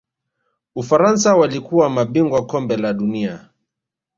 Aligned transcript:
ufaransa 0.75 1.35
walikuwa 1.35 1.89
mabingwa 1.89 2.45
Kombe 2.45 2.77
la 2.77 2.93
dunia 2.93 3.49